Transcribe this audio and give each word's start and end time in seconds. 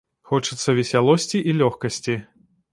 Хочацца 0.29 0.75
весялосці 0.79 1.43
і 1.53 1.57
лёгкасці. 1.61 2.19